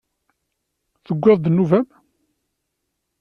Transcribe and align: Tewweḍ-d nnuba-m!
Tewweḍ-d 1.05 1.45
nnuba-m! 1.49 1.87